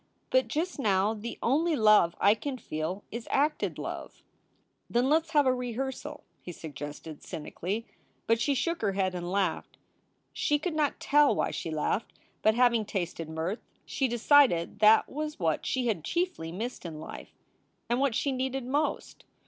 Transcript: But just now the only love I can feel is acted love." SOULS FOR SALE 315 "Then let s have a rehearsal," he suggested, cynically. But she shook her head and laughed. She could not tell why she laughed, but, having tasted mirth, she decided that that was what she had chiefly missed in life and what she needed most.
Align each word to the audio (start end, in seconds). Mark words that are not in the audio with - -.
But 0.31 0.47
just 0.47 0.79
now 0.79 1.13
the 1.13 1.37
only 1.43 1.75
love 1.75 2.15
I 2.19 2.33
can 2.33 2.57
feel 2.57 3.03
is 3.11 3.27
acted 3.29 3.77
love." 3.77 4.11
SOULS 4.11 4.13
FOR 4.15 4.23
SALE 4.23 4.93
315 4.93 4.93
"Then 4.95 5.09
let 5.11 5.23
s 5.25 5.29
have 5.29 5.45
a 5.45 5.53
rehearsal," 5.55 6.23
he 6.41 6.51
suggested, 6.51 7.21
cynically. 7.23 7.85
But 8.25 8.41
she 8.41 8.55
shook 8.55 8.81
her 8.81 8.93
head 8.93 9.13
and 9.13 9.31
laughed. 9.31 9.77
She 10.33 10.57
could 10.57 10.73
not 10.73 10.99
tell 10.99 11.35
why 11.35 11.51
she 11.51 11.69
laughed, 11.69 12.13
but, 12.41 12.55
having 12.55 12.83
tasted 12.83 13.29
mirth, 13.29 13.61
she 13.85 14.07
decided 14.07 14.79
that 14.79 14.79
that 14.79 15.07
was 15.09 15.39
what 15.39 15.67
she 15.67 15.85
had 15.85 16.03
chiefly 16.03 16.51
missed 16.51 16.83
in 16.83 16.99
life 16.99 17.35
and 17.87 17.99
what 17.99 18.15
she 18.15 18.31
needed 18.31 18.65
most. 18.65 19.23